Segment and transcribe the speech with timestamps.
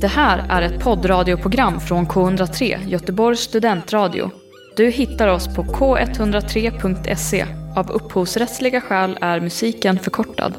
[0.00, 4.30] Det här är ett poddradioprogram från K103, Göteborgs studentradio.
[4.76, 7.46] Du hittar oss på k103.se.
[7.76, 10.54] Av upphovsrättsliga skäl är musiken förkortad.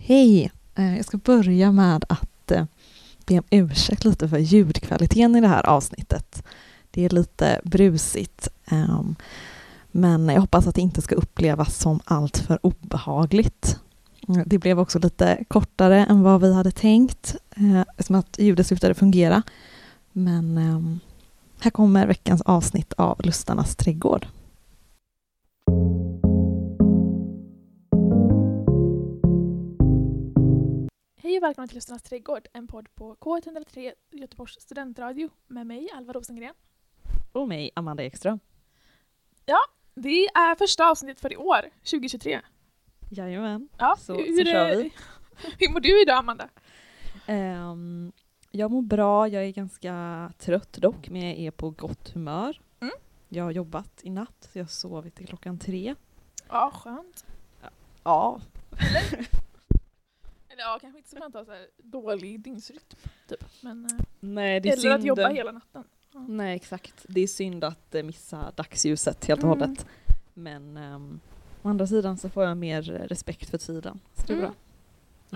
[0.00, 0.52] Hej!
[0.74, 2.64] Eh, jag ska börja med att eh,
[3.26, 6.42] be om ursäkt lite för ljudkvaliteten i det här avsnittet.
[6.90, 9.16] Det är lite brusigt, ehm,
[9.90, 13.78] men jag hoppas att det inte ska upplevas som alltför obehagligt.
[14.26, 18.94] Det blev också lite kortare än vad vi hade tänkt, eh, eftersom att ljudet slutade
[18.94, 19.42] fungera.
[20.12, 21.00] Men ehm,
[21.60, 24.26] här kommer veckans avsnitt av Lustarnas trädgård.
[31.16, 36.12] Hej och välkomna till Lustarnas trädgård, en podd på K103 Göteborgs studentradio med mig, Alva
[36.12, 36.54] Rosengren.
[37.32, 38.38] Och mig, Amanda Ekström.
[39.96, 42.40] Det är första avsnittet för i år, 2023.
[43.10, 43.68] Jajamän.
[43.78, 44.92] Ja, Så- hur, så kör vi.
[45.58, 46.48] hur mår du idag, Amanda?
[47.26, 48.12] Ehm,
[48.50, 52.60] jag mår bra, jag är ganska trött dock, men jag är på gott humör.
[52.80, 52.94] Mm.
[53.28, 55.94] Jag har jobbat i natt, så jag har sovit till klockan tre.
[56.48, 57.24] Ja, skönt.
[58.04, 58.40] Ja.
[60.48, 62.82] Eller ja, kanske inte så skönt att ha så dålig dygnsrytm,
[63.28, 63.44] typ.
[63.62, 63.90] Men, eh,
[64.20, 64.94] Nej, det är eller synd.
[64.94, 65.84] att jobba hela natten.
[66.28, 67.06] Nej, exakt.
[67.08, 69.60] Det är synd att eh, missa dagsljuset helt och Mm.
[69.60, 69.86] hållet.
[70.34, 71.20] Men ehm,
[71.64, 74.00] å andra sidan så får jag mer respekt för tiden.
[74.14, 74.50] Så det är Mm.
[74.50, 74.54] bra.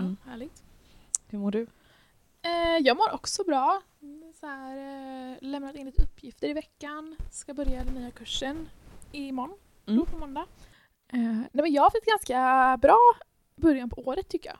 [0.03, 0.17] Mm.
[0.25, 0.63] Ja, härligt.
[1.27, 1.67] Hur mår du?
[2.41, 3.81] Eh, jag mår också bra.
[4.39, 4.77] Så här,
[5.31, 7.15] eh, lämnat in lite uppgifter i veckan.
[7.31, 8.69] Ska börja den nya kursen
[9.11, 10.05] imorgon, Mm.
[10.05, 10.45] på måndag.
[11.13, 12.99] Eh, nej, men jag har fått ganska bra
[13.55, 14.59] början på året tycker jag.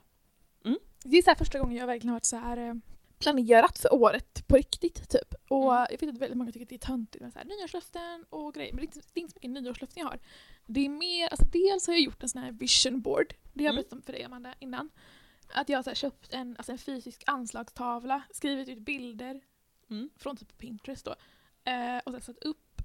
[0.64, 0.78] Mm.
[1.04, 2.74] Det är så här första gången jag verkligen har varit så här eh,
[3.20, 5.34] planerat för året på riktigt typ.
[5.48, 5.86] Och Mm.
[5.90, 8.54] jag vet att väldigt många tycker att det är töntigt med så här, nyårslöften och
[8.54, 8.72] grejer.
[8.72, 10.18] Men det är, inte, det är inte så mycket nyårslöften jag har.
[10.66, 13.34] Det är mer, alltså dels har jag gjort en sån här vision board.
[13.52, 13.74] Det har jag Mm.
[13.76, 14.90] berättat om för dig Amanda innan.
[15.54, 19.40] Att jag har köpt en, alltså en fysisk anslagstavla, skrivit ut bilder
[19.90, 20.10] Mm.
[20.16, 21.14] från typ Pinterest då.
[21.70, 22.82] Eh, och sen satt upp.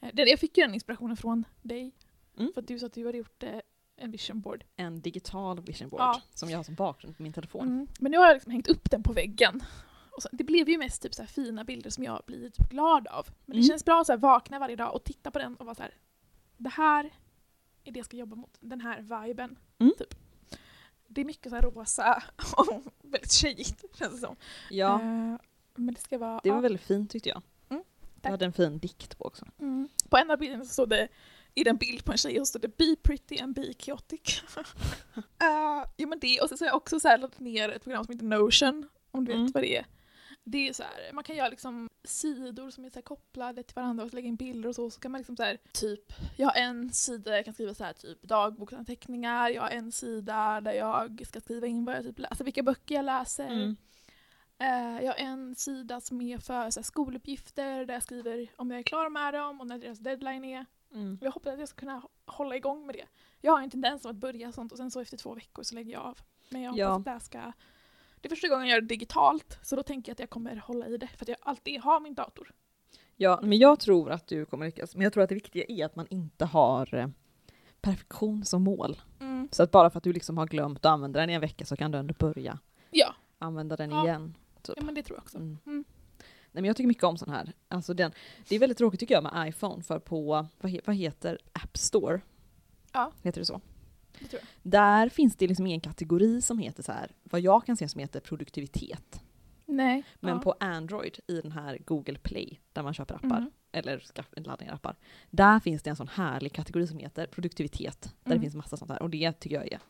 [0.00, 1.92] Eh, jag fick ju den inspirationen från dig.
[2.38, 2.52] Mm.
[2.52, 3.58] För att du sa att du hade gjort eh,
[3.96, 4.64] en vision board.
[4.76, 6.20] En digital vision board Ja.
[6.34, 7.66] som jag har som bakgrund på min telefon.
[7.68, 7.86] Mm.
[8.00, 9.62] Men nu har jag liksom hängt upp den på väggen.
[10.16, 13.06] Och så, det blev ju mest typ så fina bilder som jag blir typ glad
[13.08, 13.26] av.
[13.46, 13.68] Men det Mm.
[13.68, 15.94] känns bra att så vakna varje dag och titta på den och vara så här.
[16.56, 17.04] Det här
[17.84, 18.56] är det jag ska jobba mot.
[18.60, 19.58] Den här viben.
[19.78, 19.92] Mm.
[19.98, 20.14] Typ.
[21.08, 22.22] Det är mycket så rosa
[22.56, 24.36] och väldigt tjejigt känns det som.
[24.70, 25.36] Ja, Eh,
[25.74, 26.40] men det ska vara...
[26.44, 26.60] det var ja.
[26.60, 27.42] väldigt fint tyckte jag.
[27.68, 27.84] Mm,
[28.20, 29.46] Du hade en fin dikt på också.
[29.58, 29.88] Mm.
[30.08, 31.08] På en av bilderna så stod det,
[31.56, 34.42] i den bild på en tjej, så stod det Be pretty and be chaotic.
[34.56, 38.04] uh, jo men det, och så har jag också så här laddat ner ett program
[38.04, 39.50] som heter Notion, om du vet Mm.
[39.54, 39.86] vad det är.
[40.44, 44.04] Det är så här, man kan göra liksom sidor som är så kopplade till varandra
[44.04, 46.46] och så lägga in bilder och så, så kan man liksom så här, typ, jag
[46.48, 50.72] har en sida jag kan skriva så här typ dagboksanteckningar, jag har en sida där
[50.72, 53.46] jag ska skriva in vad jag typ läser, alltså vilka böcker jag läser.
[53.48, 53.76] Mm.
[54.58, 58.70] Eh, jag har en sida som är för så här, skoluppgifter där jag skriver om
[58.70, 60.66] jag är klar med dem och när deras deadline är.
[60.94, 61.18] Mm.
[61.20, 63.04] Jag hoppas att jag ska kunna hålla igång med det.
[63.40, 65.92] Jag har en tendens att börja sånt och sen så efter två veckor så lägger
[65.92, 66.18] jag av.
[66.50, 66.96] Men jag hoppas Ja.
[66.96, 67.52] att det här ska...
[68.20, 70.56] Det är första gången jag gör det digitalt så då tänker jag att jag kommer
[70.56, 72.52] hålla i det för att jag alltid har min dator.
[73.16, 74.94] Ja, men jag tror att du kommer lyckas.
[74.96, 77.08] Men jag tror att det viktiga är att man inte har eh,
[77.80, 78.96] perfektion som mål.
[79.20, 79.48] Mm.
[79.52, 81.64] Så att bara för att du liksom har glömt att använda den i en vecka
[81.64, 82.58] så kan du ändå börja
[82.90, 83.14] Ja.
[83.38, 84.04] använda den Ja.
[84.04, 84.34] igen.
[84.62, 84.74] Typ.
[84.78, 85.38] ja, men det tror jag också.
[85.38, 85.84] Mm.
[86.56, 86.62] Mm.
[86.62, 87.52] Nej, men jag tycker mycket om sån här.
[87.68, 88.12] Alltså den,
[88.48, 91.76] det är väldigt tråkigt tycker jag med iPhone för på, vad, he, vad heter App
[91.78, 92.20] Store?
[92.92, 93.12] Ja.
[93.22, 93.60] Heter det så?
[94.30, 94.40] Det.
[94.62, 97.98] Där finns det liksom ingen kategori som heter så här, vad jag kan se som
[98.00, 99.20] heter produktivitet.
[99.66, 100.04] Nej.
[100.20, 100.40] Men ja.
[100.42, 103.50] på Android i den här Google Play där man köper appar, Mm.
[103.72, 104.04] eller
[104.36, 104.96] laddar ner appar.
[105.30, 108.02] Där finns det en sån härlig kategori som heter produktivitet.
[108.02, 108.38] Där Mm.
[108.38, 109.80] det finns massa sånt här och det tycker jag är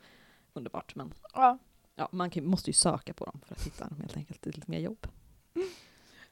[0.52, 0.94] underbart.
[0.94, 1.58] Men Ja.
[1.94, 4.42] ja, man kan, måste ju söka på dem för att hitta dem helt enkelt.
[4.42, 5.06] Det är lite mer jobb.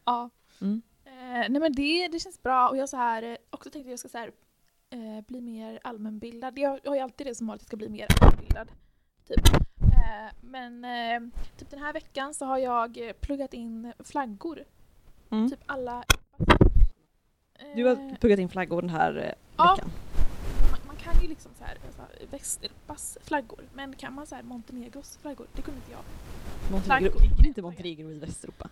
[0.04, 0.30] Ja.
[0.60, 0.82] Mm.
[1.04, 3.98] Eh, nej men det, det känns bra och jag så här, eh, också tänkte jag
[3.98, 4.32] ska så här,
[4.90, 6.58] eh, bli mer allmänbildad.
[6.58, 8.68] Jag, jag har ju alltid det som mål att jag ska bli mer allmänbildad.
[9.28, 9.54] Typ.
[9.80, 11.20] Eh, men eh,
[11.58, 14.64] typ den här veckan så har jag eh, pluggat in flaggor.
[15.30, 15.50] Mm.
[15.50, 16.04] Typ alla...
[17.76, 19.74] Du har pluggat in flaggor den här eh, Ja.
[19.74, 19.90] veckan.
[20.70, 24.34] man, man kan ju liksom så här, så här, Västeuropas flaggor, men kan man så
[24.34, 25.46] här Montenegros flaggor?
[25.52, 26.02] Det kunde inte jag.
[26.72, 28.68] Montenegro, ligger inte Montenegro i Västeuropa?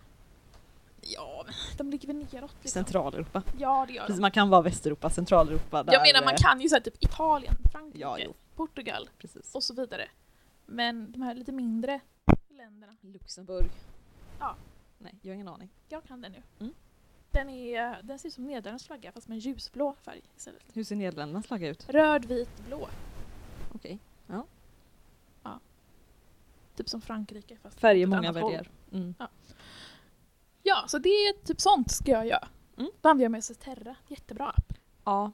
[1.05, 1.45] Ja,
[1.77, 2.69] de ligger väl neråt liksom.
[2.69, 3.43] Centraleuropa.
[3.57, 4.21] Ja, det gör de.
[4.21, 5.83] man kan vara Västeuropa, Centraleuropa.
[5.83, 8.17] Där, Jag menar man eh, kan ju säga typ Italien, Frankrike, Ja,
[8.55, 9.55] Portugal precis.
[9.55, 10.09] och så vidare.
[10.65, 11.99] Men de här lite mindre
[12.49, 13.71] länderna, Luxemburg.
[14.39, 14.55] Ja.
[14.97, 15.69] Nej, jag har ingen aning.
[15.89, 16.41] jag kan den nu.
[16.59, 16.73] Mm.
[17.31, 20.63] Den, är, den ser ut som Nederländernas flagga fast med en ljusblå färg istället.
[20.73, 21.89] Hur ser Nederländernas flagga ut?
[21.89, 22.89] Röd, vit, blå.
[23.75, 23.99] Okej.
[26.75, 28.69] Typ som Frankrike fast Färger många väljer.
[28.91, 29.15] Mm.
[29.19, 29.27] Ja,
[30.87, 32.47] så det är typ sånt ska jag göra.
[32.77, 32.91] Mm.
[33.01, 34.73] Då använder jag mig av Terra, jättebra app.
[35.03, 35.31] Ja,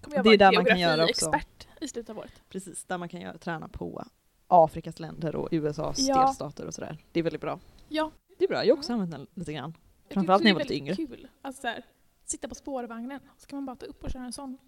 [0.00, 1.24] Kommer jag Det är där man kan göra också.
[1.24, 2.32] geografiexpert i slutet av året.
[2.48, 2.84] precis.
[2.84, 4.04] Där man kan göra, träna på
[4.46, 6.26] Afrikas länder och USAs Ja.
[6.26, 6.98] delstater och sådär.
[7.12, 7.60] Det är väldigt bra.
[7.88, 8.10] Ja.
[8.38, 9.74] Det är bra, jag har också använt den lite grann.
[10.10, 11.28] Framförallt när jag var det är lite väldigt Kul.
[11.42, 11.84] Alltså så här,
[12.24, 14.58] sitta på spårvagnen, så kan man bara ta upp och köra en sån.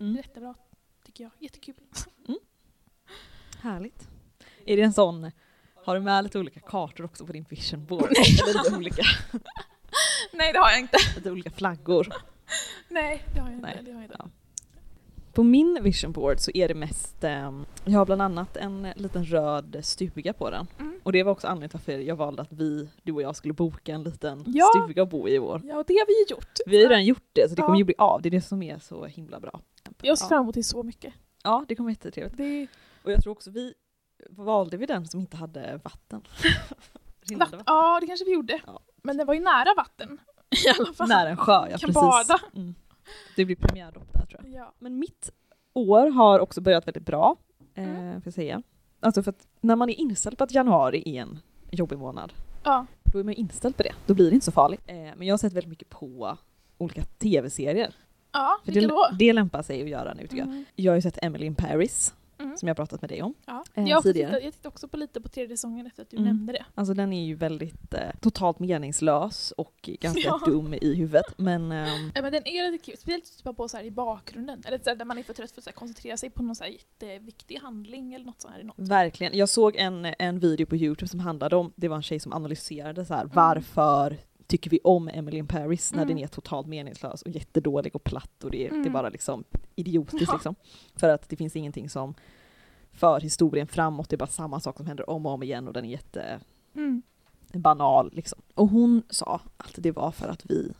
[0.00, 0.16] Mm.
[0.16, 0.54] Jättebra,
[1.04, 1.30] tycker jag.
[1.38, 1.74] Jättekul.
[3.60, 4.08] Härligt.
[4.66, 5.30] Är det en sån,
[5.84, 8.04] har du med lite olika kartor också på din vision board?
[8.10, 9.02] Eller lite olika,
[10.32, 10.96] Nej, det har jag inte.
[11.16, 12.08] lite olika flaggor?
[12.88, 13.66] Nej, det har jag inte.
[13.66, 13.80] Nej.
[13.84, 14.16] Det har jag inte.
[14.18, 14.28] Ja.
[15.32, 19.24] På min vision board så är det mest, ehm, jag har bland annat en liten
[19.24, 20.66] röd stuga på den.
[20.80, 21.00] Mm.
[21.02, 23.54] Och det var också anledningen till varför jag valde att vi, du och jag, skulle
[23.54, 24.66] boka en liten Ja.
[24.84, 25.60] stuga att bo i i år.
[25.64, 26.58] Ja, och det har vi ju gjort.
[26.66, 27.66] Vi har ju redan gjort det så det Ja.
[27.66, 29.60] kommer ju bli av, det är det som är så himla bra.
[30.02, 30.28] Jag ser Ja.
[30.28, 31.14] fram emot det så mycket.
[31.44, 32.36] Ja, det kommer vara jättetrevligt.
[32.36, 32.66] Det
[33.04, 33.74] Och jag tror också vi,
[34.30, 36.20] valde vi den som inte hade vatten?
[37.20, 38.60] Rinnande vatt- ja, det kanske vi gjorde.
[38.66, 38.80] Ja.
[39.02, 40.18] Men det var ju nära vatten.
[40.50, 41.08] I alla fall.
[41.08, 41.94] Nära en sjö, ja kan precis.
[41.94, 42.38] bada.
[42.56, 42.74] Mm.
[43.36, 44.52] Det blir premiärdopp där tror jag.
[44.54, 44.72] Ja.
[44.78, 45.30] Men mitt
[45.72, 47.36] år har också börjat väldigt bra,
[47.74, 48.12] eh, Mm.
[48.14, 48.62] får jag säga.
[49.00, 51.38] Alltså för att när man är inställd på att januari är en
[51.70, 52.32] jobbig månad,
[52.64, 52.86] ja.
[53.12, 53.92] då är man inställd på det.
[54.06, 54.80] Då blir det inte så farligt.
[54.86, 56.38] Eh, men jag har sett väldigt mycket på
[56.78, 57.94] olika tv-serier.
[58.32, 59.08] Ja, vilka det, då?
[59.18, 60.46] det lämpar sig att göra nu tycker jag.
[60.46, 60.64] Mm.
[60.74, 62.56] Jag har ju sett Emily in Paris, Mm.
[62.56, 63.34] som jag pratat med dig om.
[63.46, 63.64] Ja.
[63.74, 64.30] eh, Jag, tidigare.
[64.30, 66.28] tittat, jag tittade också på lite på tredje säsongen efter att du Mm.
[66.28, 66.64] nämnde det.
[66.74, 70.40] Alltså den är ju väldigt eh, totalt meningslös och ganska Ja.
[70.46, 71.24] dum i huvudet.
[71.38, 74.62] Men ehm, Ja, men den är lite kul, speciellt typ på så här i bakgrunden.
[74.66, 76.42] Eller så här, där man är för trött för att så här, koncentrera sig på
[76.42, 78.62] någon så här jätteviktig handling eller något så här.
[78.62, 78.74] Något.
[78.78, 79.36] verkligen.
[79.38, 82.32] Jag såg en, en video på Youtube som handlade om, det var en tjej som
[82.32, 83.32] analyserade så här, Mm.
[83.34, 84.16] varför
[84.46, 86.08] tycker vi om Emily in Paris när Mm.
[86.16, 88.92] den är totalt meningslös och jättedålig och platt och det, är- det är Mm.
[88.92, 89.44] bara liksom
[89.76, 90.34] idiotiskt Ja.
[90.34, 90.54] liksom.
[90.96, 92.14] För att det finns ingenting som
[92.94, 95.74] för historien framåt, det är bara samma sak som händer om och om igen och
[95.74, 96.40] den är jätte
[96.76, 97.02] Mm.
[97.52, 98.38] banal liksom.
[98.54, 100.72] Och hon sa att det var för att vi,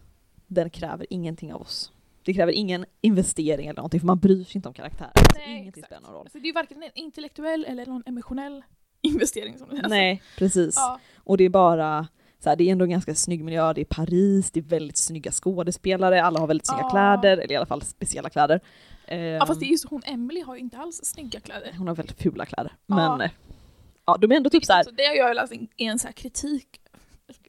[0.46, 1.92] den kräver ingenting av oss.
[2.22, 5.10] Det kräver ingen investering eller någonting för man bryr sig inte om karaktärer.
[5.14, 6.20] Alltså, ingenting spelar någon roll.
[6.26, 8.62] Alltså, det är varken en intellektuell eller någon emotionell
[9.00, 9.88] investering som det är.
[9.88, 10.74] Nej, precis.
[10.76, 11.00] Ja.
[11.16, 12.08] Och det är bara,
[12.44, 14.96] så här, det är ändå en ganska snygg miljö, det är Paris, det är väldigt
[14.96, 16.90] snygga skådespelare, alla har väldigt snygga Ja.
[16.90, 18.60] kläder, eller i alla fall speciella kläder.
[19.06, 21.72] ja, fast det är Ehm, ju så, hon Emily har ju inte alls snygga kläder.
[21.78, 22.72] Hon har väldigt fula kläder.
[22.86, 23.30] Men eh,
[24.06, 26.06] ja, de är ändå typ så här, Så det har jag läst en, en så
[26.08, 26.80] här kritik.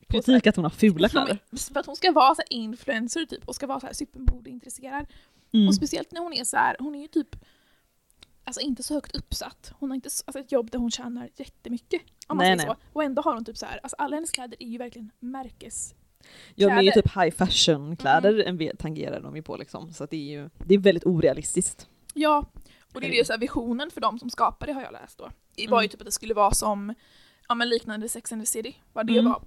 [0.08, 1.38] kritik att hon har fula kläder.
[1.74, 5.06] För att hon ska vara så influencer typ och ska vara så här supermodeintresserad.
[5.54, 5.68] Mm.
[5.68, 7.36] Och speciellt när hon är så här, hon är ju typ
[8.48, 9.72] Alltså inte så högt uppsatt.
[9.80, 12.02] Hon har inte s- alltså ett jobb där hon tjänar jättemycket.
[12.28, 12.78] Om man Nej, säger nej.
[12.84, 12.90] så.
[12.98, 15.96] Och ändå har hon typ så här, alltså alla hennes kläder är ju verkligen märkes...
[16.56, 18.78] Ja, de är ju typ high fashion kläder Mm.
[18.78, 19.94] tangerar de ju på liksom.
[19.94, 21.88] Så att det är ju, det är väldigt orealistiskt.
[22.14, 22.46] Ja,
[22.94, 25.18] och det är ju så här visionen för de som skapar det har jag läst
[25.18, 25.30] då.
[25.56, 25.90] Det var ju Mm.
[25.92, 26.94] typ att det skulle vara som,
[27.50, 29.26] ja men liknande Sex and the City, vad det Mm.
[29.32, 29.44] var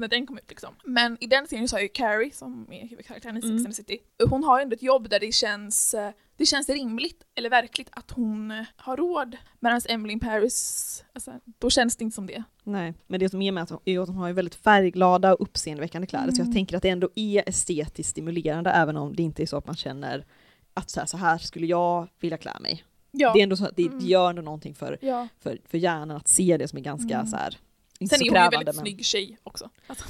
[0.00, 0.74] när den kom ut liksom.
[0.84, 3.56] Men i den serien så har ju Carrie, som är huvudkaraktären i Sex Mm.
[3.66, 3.98] and the City,
[4.30, 7.88] hon har ju ändå ett jobb där det känns, eh, det känns rimligt eller verkligt
[7.92, 9.36] att hon eh, har råd.
[9.60, 12.42] Medan Emily in Paris, alltså, då känns det inte som det.
[12.64, 12.94] Nej.
[13.06, 15.40] Men det som är med att hon, är att hon har ju väldigt färgglada och
[15.42, 16.54] uppseendeväckande kläder, så jag Mm.
[16.54, 19.76] tänker att det ändå är estetiskt stimulerande även om det inte är så att man
[19.76, 20.26] känner
[20.74, 22.84] att så här, så här skulle jag vilja klä mig.
[23.10, 23.32] Ja.
[23.32, 23.98] Det är ändå så att det Mm.
[24.06, 25.28] gör ändå någonting för, ja.
[25.40, 27.26] för, för hjärnan att se det som är ganska Mm.
[27.26, 27.56] så här,
[27.98, 28.84] inte Sen så är hon ju väldigt men...
[28.84, 29.70] snygg tjej också.
[29.86, 30.04] Alltså,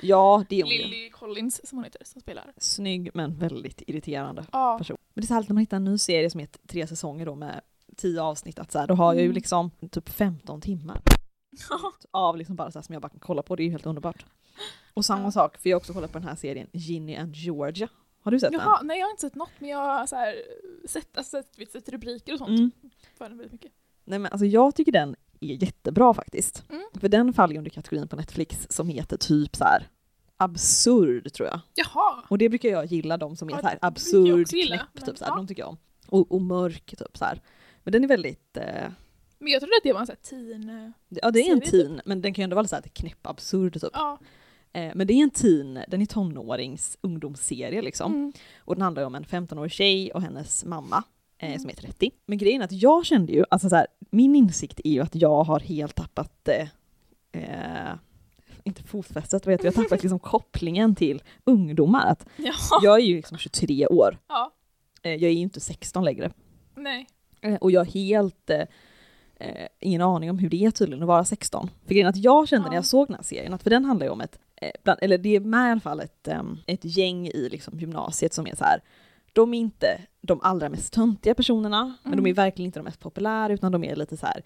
[0.00, 0.70] Ja, det är hon.
[0.70, 2.52] Lily Collins som hon heter, som spelar.
[2.56, 4.78] Snygg men väldigt irriterande Ja.
[4.78, 4.96] person.
[5.14, 7.26] Men det är så härligt när man hittar en ny serie som är tre säsonger
[7.26, 7.60] då med
[7.96, 9.34] tio avsnitt, att så här, då har jag ju Mm.
[9.34, 11.00] liksom typ 15 timmar
[12.10, 13.86] av liksom bara så här som jag bara kan kolla på, det är ju helt
[13.86, 14.26] underbart.
[14.94, 15.30] Och samma Ja.
[15.30, 17.88] sak, för jag har också kollat på den här serien Ginny and Georgia.
[18.22, 20.34] Har du sett Jaha, nej jag har inte sett något men jag har så här,
[20.88, 22.46] sett, alltså, sett, sett rubriker och den?
[22.48, 22.70] sånt Mm.
[23.18, 23.72] för den väldigt mycket.
[24.04, 26.64] Nej men alltså jag tycker den är jättebra faktiskt.
[26.70, 26.82] Mm.
[27.00, 29.88] För den faller under kategorin på Netflix som heter typ så här
[30.36, 31.60] absurd tror jag.
[31.74, 32.24] Jaha!
[32.28, 35.24] Och det brukar jag gilla, de som är Ja, så här absurd, knäpp, typ så
[35.24, 35.36] här, ja.
[35.36, 35.76] de tycker jag om.
[36.08, 37.40] Och, och mörk, typ så här.
[37.84, 38.90] Men den är väldigt, eh,
[39.38, 40.92] Men jag trodde att det var en sån här teen...
[41.08, 43.26] ja det är en Serie, teen, men den kan ju ändå vara så här knäpp
[43.26, 43.90] absurd typ.
[43.92, 44.18] Ja.
[44.72, 48.12] Eh, men det är en teen, den är tonårings ungdomsserie liksom.
[48.14, 48.32] Mm.
[48.58, 51.04] Och den handlar ju om en 15-årig tjej och hennes mamma
[51.40, 51.58] eh, Mm.
[51.60, 52.10] som är 30.
[52.26, 55.14] Men grejen är att jag kände ju, alltså så här, min insikt är ju att
[55.14, 56.68] jag har helt tappat, eh,
[57.42, 57.94] eh,
[58.64, 59.50] inte fotfästet, det?
[59.64, 62.06] jag har tappat liksom kopplingen till ungdomar.
[62.06, 62.52] Att Ja.
[62.82, 64.52] jag är ju liksom 23 år, ja.
[65.02, 66.30] eh, jag är ju inte 16 längre.
[66.74, 67.06] Nej.
[67.40, 68.60] Eh, och jag har helt eh,
[69.36, 71.70] eh, ingen aning om hur det är tydligen att vara 16.
[71.86, 72.78] För grejen att jag kände när Ja.
[72.78, 75.18] jag såg den här serien, att för den handlar ju om ett, eh, bland, eller
[75.18, 78.56] det är med i alla fall ett, em, ett gäng i liksom gymnasiet som är
[78.56, 78.80] så här.
[79.32, 82.34] De är inte de allra mest töntiga personerna, men de är Mm.
[82.34, 84.42] verkligen inte de mest populära, utan de är lite så här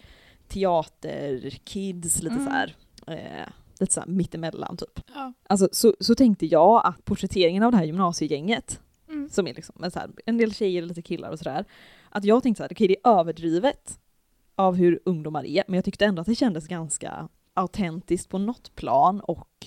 [0.48, 2.46] teaterkids, lite Mm.
[2.46, 2.74] så här,
[3.06, 3.48] eh,
[3.80, 5.00] lite såhär mittemellan typ.
[5.14, 5.32] Ja.
[5.48, 9.28] Alltså så, så tänkte jag att porträtteringen av det här gymnasiegänget, Mm.
[9.30, 11.64] som är liksom så här, en del tjejer och lite killar och sådär,
[12.10, 13.98] att jag tänkte såhär, okej det är överdrivet
[14.56, 18.74] av hur ungdomar är, men jag tyckte ändå att det kändes ganska autentiskt på något
[18.76, 19.66] plan och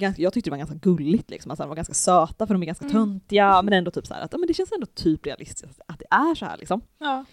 [0.00, 2.66] jag tyckte det var ganska gulligt liksom, alltså de var ganska söta för de är
[2.66, 2.94] ganska Mm.
[2.94, 6.06] töntiga, men ändå typ så här att men det känns ändå typ realistiskt att det
[6.10, 6.80] är så här liksom.
[6.98, 7.24] Ja.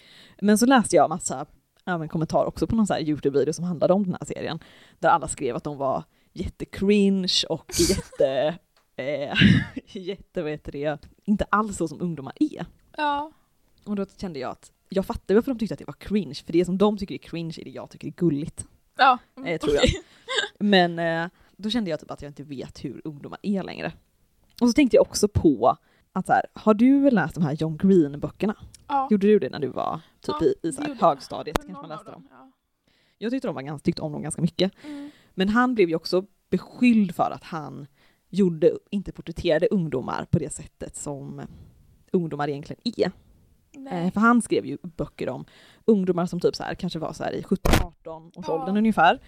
[0.41, 1.45] Men så läste jag massa
[1.86, 4.60] ja, men kommentarer också på någon så här Youtube-video som handlade om den här serien,
[5.00, 6.03] där alla skrev att de var
[6.34, 8.57] jättecringe och jätte,
[8.95, 9.34] eh,
[10.01, 12.65] jätte, vad heter det, inte alls så som ungdomar är.
[12.98, 13.31] Ja.
[13.84, 16.53] Och då kände jag att jag fattar varför de tyckte att det var cringe, för
[16.53, 18.65] det som de tycker är cringe är det jag tycker är gulligt.
[18.98, 19.17] Ja.
[19.45, 19.84] Eh, tror jag.
[20.60, 23.93] Men eh, då kände jag typ att jag inte vet hur ungdomar är längre.
[24.62, 25.77] Och så tänkte jag också på
[26.12, 28.55] att så här, har du läst de här John Green-böckerna?
[28.88, 29.07] Ja.
[29.12, 31.57] Gjorde du det när du var typ Ja, i, i så här högstadiet?
[31.57, 32.27] Kanske man läste dem.
[32.31, 32.51] Ja.
[33.17, 34.71] Jag tyckte, de var ganska, tyckte om dem ganska mycket.
[34.83, 35.12] Mm.
[35.33, 37.88] Men han blev ju också beskylld för att han
[38.29, 41.41] gjorde, inte porträtterade ungdomar på det sättet som
[42.12, 43.12] ungdomar egentligen är.
[43.77, 44.05] Nej.
[44.07, 45.45] Eh, för han skrev ju böcker om
[45.85, 48.53] ungdomar som typ så här, kanske var så här i 17-18 års Ja.
[48.53, 49.21] åldern ungefär.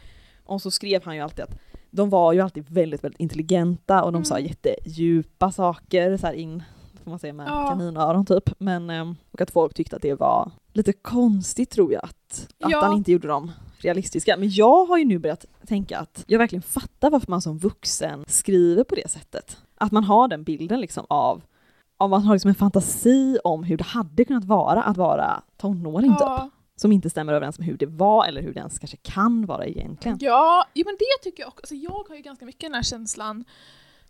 [0.43, 1.59] Och så skrev han ju alltid att
[1.91, 4.47] de var ju alltid väldigt, väldigt intelligenta och de sa Mm.
[4.47, 6.63] jättedjupa saker, så in,
[7.03, 7.67] får man säga med Ja.
[7.69, 8.49] kaninöron typ.
[8.59, 12.71] Men, ehm, och att folk tyckte att det var lite konstigt tror jag, att, att
[12.71, 12.81] Ja.
[12.83, 14.37] han inte gjorde dem realistiska.
[14.37, 18.23] Men jag har ju nu börjat tänka att jag verkligen fattar varför man som vuxen
[18.27, 19.57] skriver på det sättet.
[19.77, 21.41] Att man har den bilden liksom av,
[21.97, 26.11] om man har liksom en fantasi om hur det hade kunnat vara att vara tonåring
[26.15, 26.51] typ.
[26.77, 26.81] Ja.
[26.81, 29.65] Som inte stämmer överens med hur det var eller hur det ens kanske kan vara
[29.65, 30.17] egentligen.
[30.21, 31.59] Ja, jo, men det tycker jag också.
[31.61, 33.45] Alltså, jag har ju ganska mycket den här känslan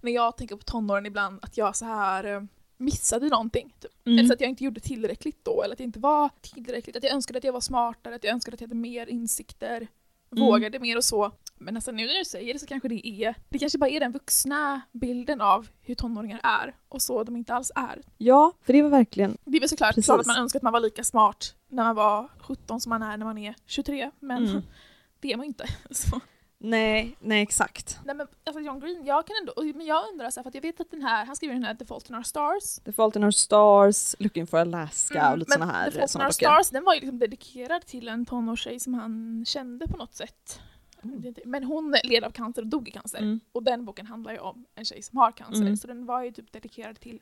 [0.01, 2.41] när jag tänker på tonåren ibland att jag så här eh,
[2.77, 3.73] missade någonting.
[3.79, 3.91] Typ.
[4.07, 4.19] Mm.
[4.19, 6.95] Eller så att jag inte gjorde tillräckligt då, eller att jag inte var tillräckligt.
[6.95, 9.87] Att jag önskade att jag var smartare, att jag önskade att jag hade mer insikter,
[10.31, 10.43] Mm.
[10.45, 11.31] vågade mer och så.
[11.57, 13.99] Men alltså, nu när du säger det så kanske det är, det kanske bara är
[13.99, 18.01] den vuxna bilden av hur tonåringar är och så de inte alls är.
[18.17, 20.05] Ja, för det var verkligen, Det är väl såklart Precis.
[20.05, 23.03] klart att man önskar att man var lika smart när man var 17 som man
[23.03, 24.61] är när man är 23, men Mm.
[25.19, 25.65] det är man inte.
[25.91, 26.19] Så.
[26.57, 27.99] nej, nej exakt.
[28.05, 30.55] Nej men alltså John Green, jag kan ändå, men jag undrar så här, för att
[30.55, 32.75] jag vet att den här, han skriver den här The Fault in Our Stars.
[32.85, 36.15] The Fault in Our Stars, Looking for Alaska och lite Mm, såna här, The Fault
[36.15, 36.31] in Our.
[36.31, 40.59] Stars, den var ju liksom dedikerad till en tonårstjej som han kände på något sätt.
[41.03, 41.33] Mm.
[41.45, 43.17] Men hon led av cancer och dog i cancer.
[43.17, 43.39] Mm.
[43.51, 45.77] Och den boken handlar ju om en tjej som har cancer, Mm.
[45.77, 47.19] så den var ju typ dedikerad till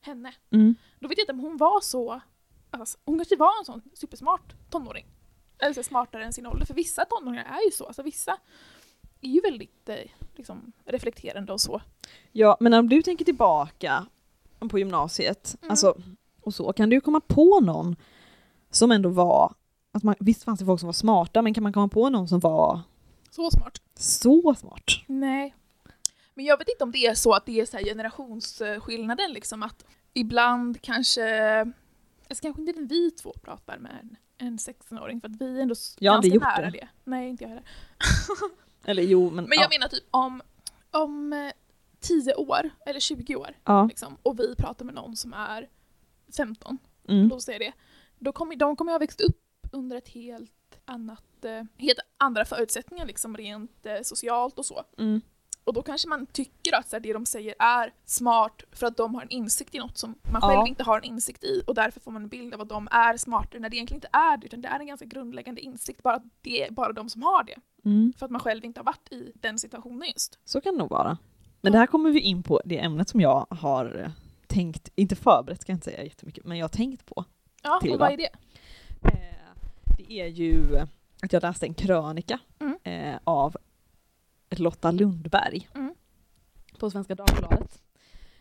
[0.00, 0.32] henne.
[0.50, 0.74] Mm.
[1.00, 2.20] Då vet jag inte om hon var så,
[2.70, 5.06] alltså, hon kanske var en sån supersmart tonåring.
[5.58, 7.86] Eller så smartare än sin ålder, för vissa tonåringar är ju så.
[7.86, 8.36] Alltså vissa
[9.20, 9.96] är ju väldigt eh,
[10.34, 11.80] liksom, reflekterande och så.
[12.32, 14.06] Ja, men om du tänker tillbaka
[14.70, 15.70] på gymnasiet, Mm.
[15.70, 15.96] alltså,
[16.40, 17.96] och så, kan du komma på någon
[18.70, 19.54] som ändå var,
[19.92, 22.28] att man, visst fanns det folk som var smarta, men kan man komma på någon
[22.28, 22.80] som var
[23.30, 23.80] Så smart.
[23.94, 24.84] så smart?
[25.06, 25.54] Nej.
[26.34, 29.84] Men jag vet inte om det är så att det är så generationsskillnaden liksom att
[30.12, 31.26] ibland kanske,
[32.28, 34.16] alltså kanske inte vi två pratar med en,
[34.46, 36.70] en 16-åring för att vi är ändå Jag ganska gjort nära det.
[36.70, 36.88] det.
[37.04, 37.64] Nej, inte jag heller.
[38.84, 39.62] Eller jo, men, Men ja.
[39.62, 40.42] jag menar typ om,
[40.90, 41.52] om eh,
[42.00, 43.84] 10 år eller 20 år ja.
[43.86, 45.68] liksom, och vi pratar med någon som är
[46.36, 46.78] 15,
[47.08, 47.28] Mm.
[47.28, 47.72] låt säga det,
[48.18, 49.40] då kommer, de kommer jag ha växt upp
[49.72, 54.84] under ett helt annat, eh, helt andra förutsättningar liksom rent eh, socialt och så.
[54.98, 55.20] Mm.
[55.66, 58.96] Och då kanske man tycker att så här, det de säger är smart för att
[58.96, 60.48] de har en insikt i något som man Ja.
[60.48, 62.88] själv inte har en insikt i och därför får man en bild av att de
[62.90, 66.02] är smartare när det egentligen inte är det utan det är en ganska grundläggande insikt
[66.02, 67.56] bara att det är bara de som har det.
[67.84, 68.12] Mm.
[68.18, 70.38] För att man själv inte har varit i den situationen just.
[70.44, 71.18] Så kan det nog vara.
[71.60, 74.10] Men det här kommer vi in på det ämnet som jag har eh,
[74.46, 77.24] tänkt, inte förberett ska jag inte säga jättemycket, men jag har tänkt på.
[77.62, 77.98] Ja, och vad?
[77.98, 78.30] vad är det?
[79.02, 79.36] Eh,
[79.98, 80.76] Det är ju
[81.22, 82.78] att jag läste en krönika Mm.
[82.82, 83.56] eh, av
[84.50, 85.94] Lotta Lundberg Mm.
[86.78, 87.82] på Svenska Dagbladet.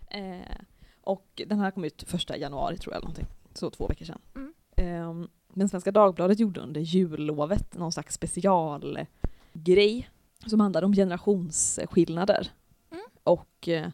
[0.08, 0.56] Eh,
[1.02, 3.26] och den här kom ut första januari tror jag, någonting.
[3.54, 4.22] så två veckor sedan.
[4.36, 4.54] Mm.
[4.78, 10.10] Eh, men Svenska Dagbladet gjorde under jullovet någon slags specialgrej
[10.46, 12.48] som handlade om generationsskillnader.
[12.92, 13.04] Mm.
[13.24, 13.88] Och eh,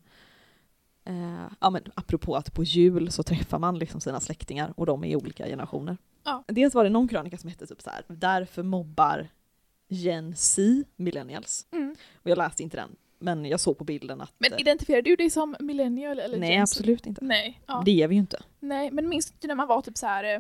[1.05, 5.03] eh, ja, men apropå att på jul så träffar man liksom sina släktingar och de
[5.03, 5.97] är i olika generationer.
[6.23, 6.43] Ja.
[6.47, 9.27] Dels var det någon krönika som hette typ så här, därför mobbar
[9.93, 10.61] Gen Z
[10.95, 11.67] millennials.
[11.71, 11.95] Mm.
[12.15, 15.15] Och jag läste inte den, men jag såg på bilden att Men eh, identifierar du
[15.15, 17.25] dig som millennial eller nej Gen absolut inte.
[17.25, 17.81] Nej, ja.
[17.85, 18.43] Det är vi ju inte.
[18.59, 20.39] nej, men minns du när man var typ så här eh,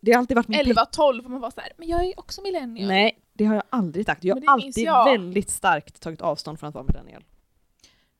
[0.00, 2.42] Det har alltid varit min 11-12 och man var så här, men jag är också
[2.42, 2.88] millennial.
[2.88, 4.24] Nej, det har jag aldrig sagt.
[4.24, 5.04] Jag har alltid jag.
[5.04, 7.24] väldigt starkt tagit avstånd från att vara millennial.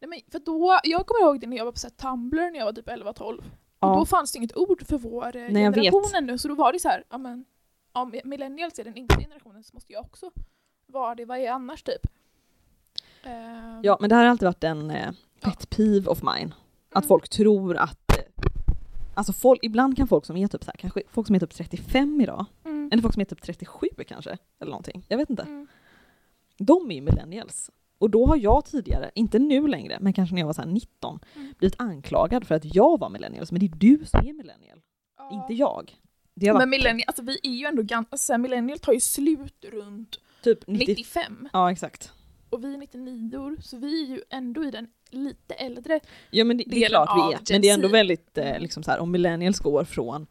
[0.00, 2.58] Nej, men för då, jag kommer ihåg det när jag var på så Tumblr när
[2.58, 3.38] jag var typ 11-12.
[3.38, 3.44] Och
[3.80, 3.94] Ja.
[3.94, 6.78] då fanns det inget ord för vår eh, Nej, generation ännu, så då var det
[6.78, 7.44] så här, ja men
[8.02, 10.30] om millennials är den yngsta generationen så måste jag också
[10.86, 12.06] vara det, vad är annars typ?
[13.24, 15.10] Ehm, Ja, men det här har alltid varit en eh,
[15.40, 16.54] pet peeve of mine.
[16.92, 17.08] Att Mm.
[17.08, 18.10] folk tror att...
[18.18, 18.22] eh,
[19.14, 21.54] Alltså folk, ibland kan folk som är typ så här, kanske folk som är typ
[21.54, 25.04] 35 idag, mm, eller folk som är typ 37 kanske, eller någonting.
[25.08, 25.42] Jag vet inte.
[25.42, 25.66] mm,
[26.58, 27.70] De är ju millennials.
[27.98, 30.68] Och då har jag tidigare, inte nu längre, men kanske när jag var så här
[30.68, 31.54] 19, Mm.
[31.58, 33.52] blivit anklagad för att jag var millennials.
[33.52, 34.80] Men det är du som är millennial,
[35.16, 35.30] ja.
[35.30, 35.96] inte jag.
[36.40, 40.20] Det Men millennial, alltså vi är ju ändå ganska, alltså, millennial tar ju slut runt
[40.42, 40.86] typ 90...
[40.88, 42.12] 95 Ja, exakt.
[42.50, 46.00] och vi är 99 år så vi är ju ändå i den lite äldre.
[46.30, 47.52] Ja men det, det är klart vi är.
[47.52, 48.62] Men det är ändå väldigt, eh, Mm.
[48.62, 50.26] liksom så här, om millennials går från,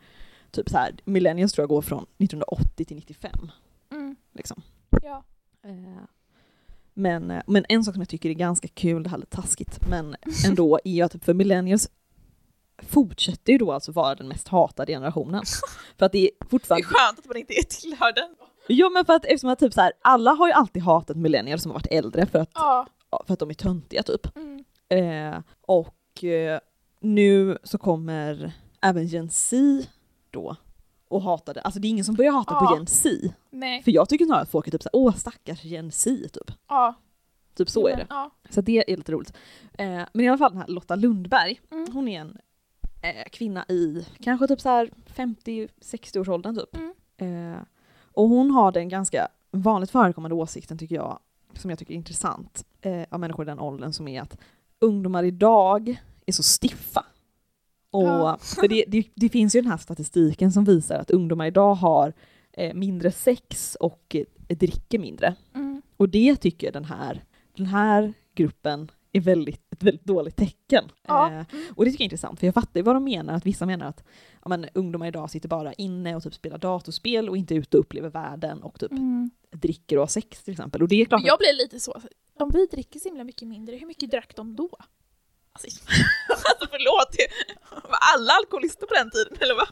[0.52, 3.52] typ så här, millennials tror jag går från 1980 till 95.
[3.92, 4.62] Mm, Liksom.
[5.04, 5.24] ja.
[6.94, 9.36] Men, eh, men en sak som jag tycker är ganska kul, det här är lite
[9.36, 10.16] taskigt, men
[10.48, 11.90] ändå är att typ för millennials
[12.77, 15.44] fortsätter ju då alltså vara den mest hatade generationen.
[15.98, 16.88] För att det är Det är fortfarande...
[16.88, 18.36] skönt att man inte är tillhör den.
[18.67, 21.62] Jo men för att eftersom att typ så här, alla har ju alltid hatat millennials
[21.63, 22.88] som har varit äldre för att, Ja.
[23.27, 24.38] för att de är töntiga typ.
[24.38, 24.63] Mm.
[24.89, 26.60] Eh, och eh,
[27.00, 28.51] nu så kommer
[28.82, 29.88] även Gen Z
[30.32, 30.55] då
[31.08, 31.62] och hata det.
[31.62, 32.67] Alltså det är ingen som börjar hata Ja.
[32.67, 33.34] på Gen Z.
[33.50, 33.84] Nej.
[33.84, 36.51] För jag tycker snarare att folk är typ såhär, åh stackars Gen Z typ.
[36.70, 36.94] Ja.
[37.58, 38.05] Typ så är men, det.
[38.10, 38.32] Ja.
[38.50, 39.34] Så det är lite roligt.
[39.77, 41.88] Eh, men i alla fall den här Lotta Lundberg, Mm.
[41.94, 42.38] hon är en
[43.10, 46.76] eh, kvinna i kanske typ så här 50-60 års åldern typ.
[46.76, 47.54] Mm.
[47.54, 47.60] Eh,
[48.14, 51.20] och hon har den ganska vanligt förekommande åsikten tycker jag,
[51.54, 54.38] som jag tycker är intressant, eh, av människor i den åldern som är att
[54.80, 57.06] ungdomar idag är så stiffa.
[57.92, 58.38] Och, Ja.
[58.60, 62.14] För det, det, det finns ju den här statistiken som visar att ungdomar idag har
[62.52, 64.16] eh, mindre sex och
[64.48, 65.36] eh, dricker mindre.
[65.54, 65.82] Mm.
[65.98, 67.24] Och det tycker den här,
[67.58, 70.84] den här gruppen är väldigt, ett väldigt dåligt tecken.
[71.08, 71.32] Ja.
[71.32, 71.42] Eh,
[71.76, 73.66] och det tycker jag är intressant, för jag fattar ju vad de menar, att vissa
[73.66, 74.04] menar att
[74.44, 77.82] ja, men, ungdomar idag sitter bara inne och typ spelar datorspel och inte ute och
[77.82, 79.30] upplever världen och typ Mm.
[79.52, 80.82] dricker och har sex till exempel.
[80.82, 82.02] Och det är klart Jag blir lite så,
[82.40, 84.70] om vi dricker så himla mycket mindre, hur mycket drack de då?
[85.52, 85.68] Alltså,
[86.30, 87.28] alltså förlåt, det-
[87.90, 89.68] var alla alkoholister på den tiden eller vad?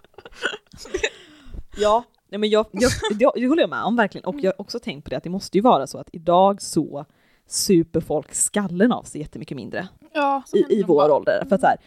[1.77, 4.79] ja, nej, men jag, jag, jag, jag håller med om verkligen, och jag har också
[4.79, 7.05] tänkt på det att det måste ju vara så att idag så
[7.47, 11.45] super folk skallen av sig jättemycket mindre Ja, i, i vår ålder.
[11.49, 11.77] För att så här,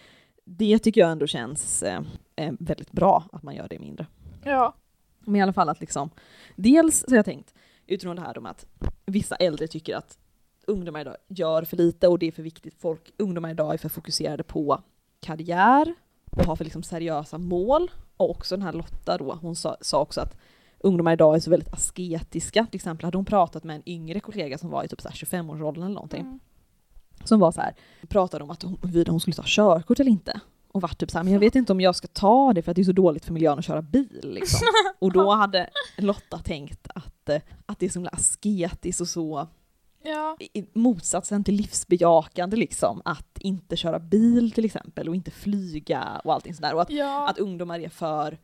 [0.45, 2.01] det tycker jag ändå känns eh,
[2.37, 4.07] eh, väldigt bra att man gör det mindre.
[4.45, 4.75] Ja.
[5.21, 6.11] Men i alla fall att liksom,
[6.57, 7.55] dels så har jag tänkt
[7.87, 8.67] utifrån det här om att
[9.07, 10.19] vissa äldre tycker att
[10.67, 12.75] ungdomar idag gör för lite och det är för viktigt.
[12.81, 14.83] Folk, ungdomar idag är för fokuserade på
[15.21, 15.95] karriär
[16.31, 17.91] och har för liksom seriösa mål.
[18.17, 20.37] Och också den här Lotta då, hon sa, sa också att
[20.79, 22.67] ungdomar idag är så väldigt asketiska.
[22.67, 25.17] Till exempel hade hon pratat med en yngre kollega som var i typ så här
[25.17, 26.21] 25-årsåldern eller någonting.
[26.21, 26.41] Mm.
[27.25, 27.75] Som var så här,
[28.09, 30.41] pratade om att hon, huruvida hon skulle ta körkort eller inte.
[30.73, 32.71] Och vart typ så här, men jag vet inte om jag ska ta det för
[32.71, 34.21] att det är så dåligt för miljön att köra bil.
[34.23, 34.67] Liksom.
[34.99, 39.49] Och då hade Lotta tänkt att, eh, att det är så himla asketiskt och så
[40.05, 40.37] Ja.
[40.73, 46.55] motsatsen till livsbejakande liksom, att inte köra bil till exempel och inte flyga och allting
[46.55, 46.75] sådär.
[46.75, 47.29] Och att, Ja.
[47.29, 48.39] att ungdomar är för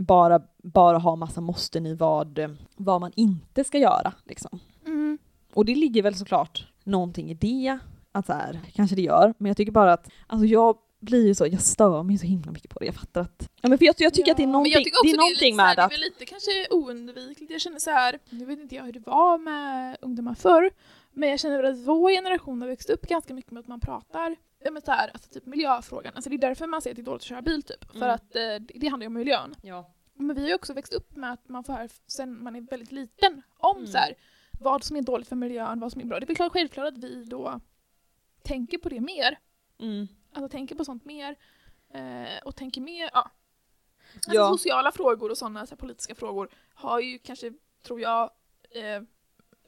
[0.00, 4.12] bara, bara ha massa måsten i vad, vad man inte ska göra.
[4.24, 4.60] Liksom.
[4.86, 5.18] Mm.
[5.54, 7.78] Och det ligger väl såklart någonting i det,
[8.12, 11.34] att så här, kanske det gör, men jag tycker bara att, alltså jag blir ju
[11.34, 12.86] så, jag stör mig så himla mycket på det.
[12.86, 14.72] Jag fattar att, ja men för jag, jag tycker att det är Ja, men någonting,
[14.72, 16.66] jag tycker också det är någonting lite så här, med att, Det är lite kanske
[16.70, 17.52] oundvikligt.
[17.52, 20.70] Jag känner så här, nu vet inte jag hur det var med ungdomar förr,
[21.12, 23.80] men jag känner väl att vår generation har växt upp ganska mycket med att man
[23.80, 26.12] pratar ja, men så här, alltså typ miljöfrågan.
[26.14, 27.84] Alltså det är därför man säger att det är dåligt att köra bil typ.
[27.84, 28.10] För Mm.
[28.10, 29.54] att eh, det, det handlar ju om miljön.
[29.62, 29.94] ja.
[30.14, 32.60] Men vi har ju också växt upp med att man får höra sen man är
[32.60, 33.86] väldigt liten om Mm.
[33.88, 34.14] så här,
[34.60, 36.20] vad som är dåligt för miljön, vad som är bra.
[36.20, 37.60] Det är väl klart självklart att vi då
[38.42, 39.38] tänker på det mer.
[39.78, 40.08] Mm.
[40.32, 41.36] Alltså tänker på sånt mer.
[41.94, 43.30] Eh, och tänker mer, ja.
[44.14, 44.48] Alltså Ja.
[44.48, 48.30] sociala frågor och sådana så här, politiska frågor har ju kanske, tror jag,
[48.70, 49.02] eh,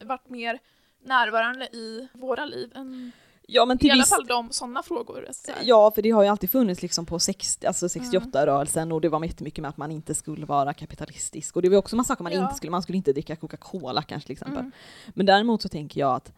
[0.07, 0.59] varit mer
[1.01, 3.13] närvarande i våra liv än
[3.49, 5.29] ja men i till alla viss, fall de sådana frågor.
[5.33, 9.09] Så ja för det har ju alltid funnits liksom på 60, alltså 68-rörelsen och det
[9.09, 12.23] var jättemycket med att man inte skulle vara kapitalistisk och det var också massa saker
[12.23, 12.43] man Ja.
[12.45, 14.59] inte skulle, man skulle inte dricka Coca-Cola kanske till exempel.
[14.59, 14.73] Mm.
[15.15, 16.33] Men däremot så tänker jag att,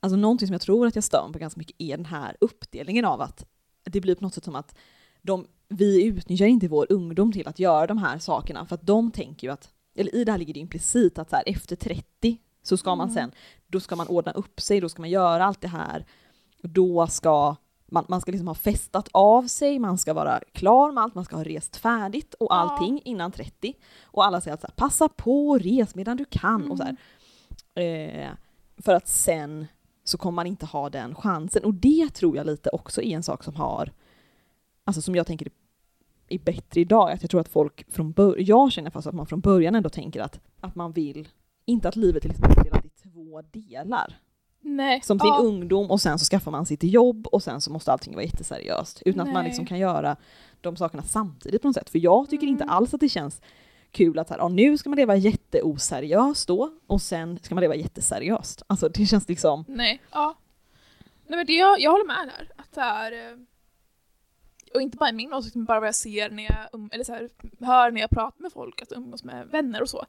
[0.00, 2.36] alltså någonting som jag tror att jag stör mig på ganska mycket är den här
[2.40, 3.46] uppdelningen av att
[3.84, 4.74] det blir på något sätt som att
[5.22, 9.10] de, vi utnyttjar inte vår ungdom till att göra de här sakerna för att de
[9.10, 12.38] tänker ju att, eller i det här ligger det implicit att så här, efter 30
[12.62, 13.14] så ska man Mm.
[13.14, 13.32] sen,
[13.66, 16.06] då ska man ordna upp sig, då ska man göra allt det här,
[16.62, 21.02] då ska man, man ska liksom ha festat av sig, man ska vara klar med
[21.04, 22.54] allt, man ska ha rest färdigt och Ja.
[22.54, 23.74] allting innan 30.
[24.02, 26.96] Och alla säger att så här, passa på res medan du kan och så här.
[27.74, 28.30] Eh,
[28.76, 29.66] för att sen
[30.04, 31.64] så kommer man inte ha den chansen.
[31.64, 33.92] Och det tror jag lite också är en sak som har,
[34.84, 35.48] alltså som jag tänker
[36.28, 37.10] är bättre idag.
[37.10, 39.88] Att jag tror att folk från början, jag känner fast att man från början ändå
[39.88, 41.28] tänker att, att man vill,
[41.64, 44.18] inte att livet är liksom uppdelat i två delar.
[44.62, 45.00] Nej.
[45.00, 45.38] som sin ja.
[45.38, 49.02] ungdom och sen så skaffar man sitt jobb och sen så måste allting vara jätteseriöst.
[49.04, 49.44] Utan att man Nej.
[49.44, 50.16] liksom kan göra
[50.60, 51.90] de sakerna samtidigt på något sätt.
[51.90, 52.74] För jag tycker inte Mm.
[52.76, 53.40] alls att det känns
[53.90, 57.74] kul att här, ja, nu ska man leva jätteoseriöst då och sen ska man leva
[57.74, 58.62] jätteseriöst.
[58.66, 60.02] Alltså det känns liksom, Nej.
[60.12, 60.34] Ja.
[61.26, 62.50] Nej men det, jag, jag håller med där.
[62.56, 63.38] Att det är, eh,
[64.74, 67.04] och inte bara i min åsikt, men bara vad jag ser när jag, um, eller
[67.04, 67.28] så här,
[67.60, 70.04] hör när jag pratar med folk, att umgås med vänner och så.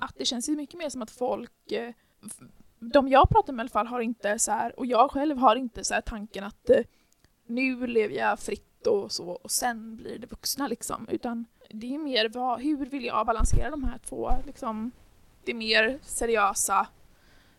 [0.00, 1.92] Att det känns ju mycket mer som att folk, eh,
[2.92, 5.56] de jag pratar med i alla fall har inte så här, och jag själv har
[5.56, 6.76] inte så tanken att eh,
[7.46, 11.08] nu lever jag fritt och så och sen blir det vuxna liksom.
[11.10, 14.90] Utan det är mer vad, hur vill jag balansera de här två liksom.
[15.44, 16.86] Det är mer seriösa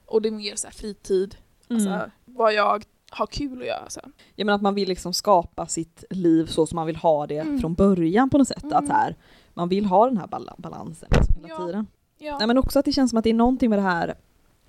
[0.05, 1.35] och det är mer så här fritid.
[1.69, 1.75] Mm.
[1.93, 3.89] Alltså, vad jag har kul att göra.
[3.89, 3.99] Så.
[4.35, 7.37] Jag menar att man vill liksom skapa sitt liv så som man vill ha det
[7.37, 7.59] Mm.
[7.59, 8.63] från början på något sätt.
[8.63, 8.75] Mm.
[8.77, 9.15] Att här,
[9.53, 11.65] man vill ha den här bal- balansen liksom hela Ja.
[11.65, 11.87] tiden.
[12.17, 12.37] Ja.
[12.37, 14.15] Nej men också att det känns som att det är någonting med det här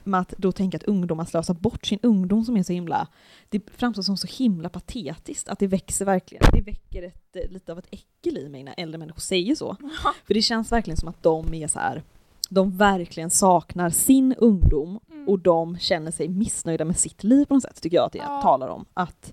[0.07, 3.09] med att då tänka att ungdomar slösar bort sin ungdom som är så himla,
[3.49, 7.73] det framstår som så himla patetiskt att det växer verkligen, det väcker ett, eh, lite
[7.73, 9.77] av ett äckel i mig när äldre människor säger så.
[10.05, 10.13] Ja.
[10.27, 12.03] För det känns verkligen som att de är så här,
[12.51, 15.29] de verkligen saknar sin ungdom Mm.
[15.29, 18.19] och de känner sig missnöjda med sitt liv på något sätt, tycker jag att det
[18.19, 18.43] Ja.
[18.43, 18.85] talar om.
[18.95, 19.33] Att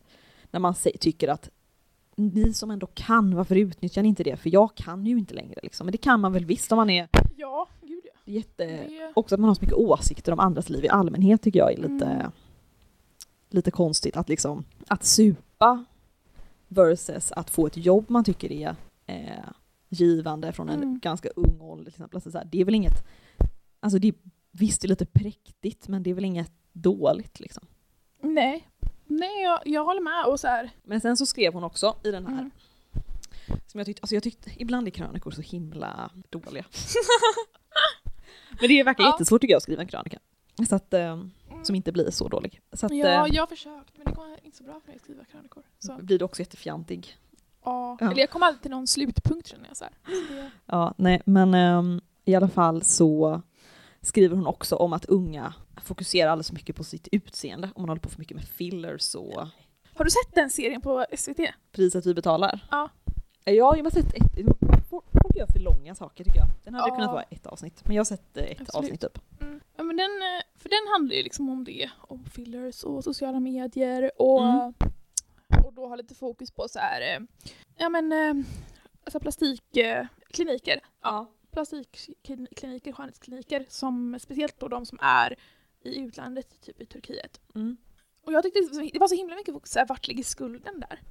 [0.52, 1.50] när man tycker att
[2.16, 4.38] ni som ändå kan, varför utnyttjar ni inte det?
[4.38, 5.86] För jag kan ju inte längre liksom.
[5.86, 7.08] Men det kan man väl visst om man är
[7.38, 7.68] ja.
[8.26, 8.66] Jätte...
[8.66, 11.74] Det, Också att man har så mycket åsikter om andras liv i allmänhet tycker jag
[11.74, 12.32] är lite, Mm.
[13.50, 14.18] lite konstigt.
[14.18, 15.86] Att liksom, att supa
[16.68, 19.46] versus att få ett jobb man tycker är eh,
[19.90, 21.00] givande från en Mm.
[21.00, 22.18] ganska ung ålder till exempel.
[22.18, 23.06] Alltså så här, det är väl inget,
[23.80, 24.14] alltså det är,
[24.52, 27.64] visst det är lite präktigt men det är väl inget dåligt liksom.
[28.22, 28.68] nej,
[29.06, 30.26] nej jag, jag håller med.
[30.26, 32.52] Och så här, Men sen så skrev hon också i den här, mm.
[33.68, 36.66] som jag tyckte, alltså jag tyckte ibland är krönikor så himla dåliga.
[38.60, 39.10] men det verkar Ja.
[39.12, 40.20] jättesvårt tycker jag att skriva en krönika.
[40.70, 41.24] Så att, eh,
[41.64, 42.62] som inte blir så dålig.
[42.74, 44.96] Så att, Ja, eh, jag har försökt men det går inte så bra för mig
[44.96, 45.64] att skriva krönikor.
[45.80, 47.18] Så, blir du också jättefjantig.
[47.66, 47.98] ja.
[48.00, 48.12] Ja.
[48.12, 49.78] Eller jag kommer alltid till någon slutpunkt känner jag.
[49.78, 49.86] Så.
[50.06, 53.42] Så det, Ja, nej, men ehm, i alla fall så
[54.02, 57.70] skriver hon också om att unga fokuserar alldeles för mycket på sitt utseende.
[57.76, 59.48] Om man håller på för mycket med fillers och
[59.96, 61.40] har du sett den serien på SVT?
[61.72, 62.68] priset vi betalar.
[62.72, 62.90] Ja.
[63.46, 66.48] Ja, jag har sett ett, folk gör för långa saker tycker jag.
[66.64, 66.96] Den hade Ja.
[66.96, 68.76] kunnat vara ett avsnitt, men jag har sett eh, ett Absolut.
[68.76, 69.42] avsnitt typ.
[69.42, 69.60] Mm.
[69.78, 73.40] Ja, men den, eh, för den handlar ju liksom om det, om fillers och sociala
[73.40, 74.74] medier och, Mm.
[75.66, 77.20] och då har lite fokus på så här, eh,
[77.78, 78.12] ja men
[79.06, 80.80] alltså plastikkliniker.
[81.02, 85.36] Ja, plastikkliniker, skönhetskliniker som speciellt då de som är
[85.84, 87.42] i utlandet, typ i Turkiet.
[87.56, 87.78] Mm.
[88.26, 88.60] Och jag tyckte
[88.94, 91.02] det var så- himla mycket fokus, här, vart ligger skulden där?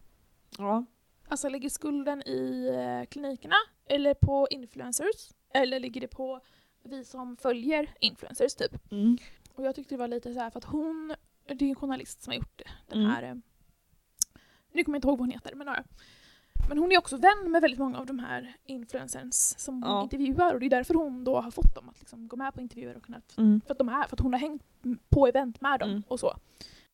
[0.59, 0.85] Ja.
[1.33, 3.55] Alltså ligger skulden i eh, klinikerna
[3.87, 5.31] eller på influencers?
[5.55, 6.41] Eller ligger det på
[6.83, 8.93] vi som följer influencers typ?
[8.93, 9.19] Mm.
[9.55, 11.15] Och jag tyckte det var lite så här för att hon,
[11.47, 12.69] det är en journalist som har gjort det.
[12.89, 13.11] Den Mm.
[13.11, 13.35] här, eh,
[14.73, 15.85] nu kommer jag inte ihåg vad hon heter, men några.
[16.69, 20.03] Men hon är också vän med väldigt många av de här influencers som hon Ja.
[20.03, 22.61] intervjuar och det är därför hon då har fått dem att liksom gå med på
[22.61, 23.61] intervjuer och kunnat, Mm.
[23.67, 24.63] för att de är, för att hon har hängt
[25.09, 26.03] på event med dem Mm.
[26.09, 26.37] och så.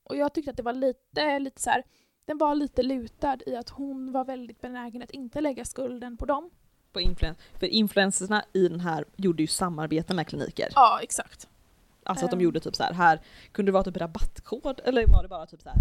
[0.02, 1.82] Och jag tyckte att det var lite, lite så här,
[2.28, 6.26] den var lite lutad i att hon var väldigt benägen att inte lägga skulden på
[6.26, 6.50] dem.
[6.92, 10.68] På influen- för influencersna i den här gjorde ju samarbete med kliniker.
[10.74, 11.48] Ja, exakt.
[12.04, 12.42] Alltså att de Ehm.
[12.44, 13.20] gjorde typ så här, här
[13.52, 15.78] kunde det vara typ rabattkod eller var det bara typ så här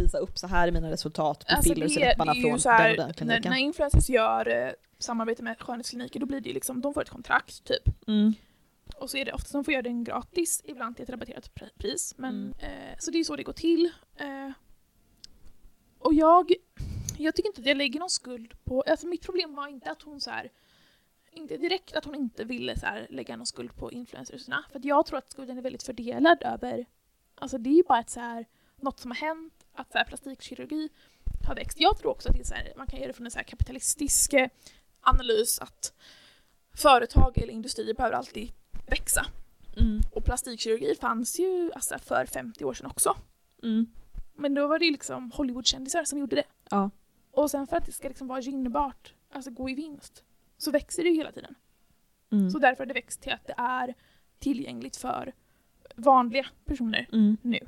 [0.00, 2.78] visa upp så här är mina resultat på Alltså fillers i läpparna från så den
[2.78, 3.50] här, och den när, kliniken.
[3.52, 7.10] när influencers gör eh, samarbete med skönhetskliniker då blir det ju liksom, de får ett
[7.10, 8.08] kontrakt typ.
[8.08, 8.34] Mm.
[8.96, 11.78] Och så är det ofta som får göra den gratis, ibland till ett rabatterat pr-
[11.78, 12.14] pris.
[12.16, 12.52] Men, Mm.
[12.58, 13.90] eh, så det är ju så det går till.
[14.16, 14.50] Eh,
[16.04, 16.52] och jag,
[17.18, 20.02] jag tycker inte att jag lägger någon skuld på, alltså mitt problem var inte att
[20.02, 20.50] hon så här
[21.32, 24.64] inte direkt att hon inte ville så här, lägga någon skuld på influencersna.
[24.72, 26.86] För jag tror att skulden är väldigt fördelad över,
[27.34, 30.04] alltså det är ju bara ett så här, något som har hänt, att så här,
[30.04, 30.88] plastikkirurgi
[31.46, 31.80] har växt.
[31.80, 33.38] Jag tror också att det är så här, man kan göra det från en så
[33.46, 34.48] kapitalistisk eh,
[35.00, 35.92] analys att
[36.74, 38.52] företag eller industrier behöver alltid
[38.86, 39.26] växa.
[39.76, 40.00] Mm.
[40.12, 43.16] Och plastikkirurgi fanns ju alltså, för 50 år sedan också.
[43.62, 43.86] Mm.
[44.34, 46.44] Men då var det ju liksom Hollywoodkändisar som gjorde det.
[46.70, 46.90] Ja.
[47.30, 50.24] Och sen för att det ska liksom vara gynnbart, alltså gå i vinst,
[50.56, 51.54] så växer det ju hela tiden.
[52.32, 52.50] Mm.
[52.50, 53.94] Så därför har det växt till att det är
[54.38, 55.32] tillgängligt för
[55.94, 57.36] vanliga personer Mm.
[57.42, 57.58] nu.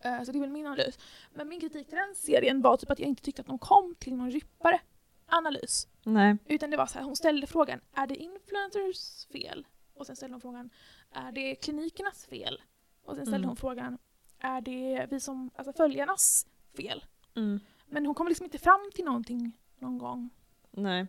[0.00, 0.98] Eh, Så det är väl min analys.
[1.34, 3.94] Men min kritik till den serien var typ att jag inte tyckte att de kom
[3.98, 4.80] till någon djupare
[5.26, 5.88] analys.
[6.04, 6.36] Nej.
[6.46, 9.66] Utan det var så här, hon ställde frågan, är det influencers fel?
[9.94, 10.70] Och sen ställde hon frågan,
[11.10, 12.62] är det klinikernas fel?
[13.04, 13.48] Och sen ställde Mm.
[13.48, 13.98] hon frågan,
[14.44, 17.04] är det vi som, alltså följarnas fel?
[17.36, 17.60] Mm.
[17.86, 20.30] Men hon kom liksom inte fram till någonting någon gång.
[20.70, 21.06] Nej.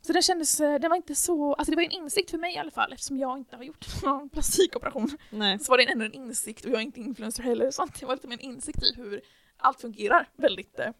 [0.00, 2.54] Så den kändes, eh, den var inte så, alltså det var en insikt för mig
[2.54, 5.10] i alla fall eftersom jag inte har gjort någon plastikoperation.
[5.30, 5.58] Nej.
[5.58, 8.14] Så var det ändå en insikt och jag är inte influencer heller så det var
[8.14, 9.20] lite mer en insikt i hur
[9.56, 10.90] allt fungerar väldigt eh,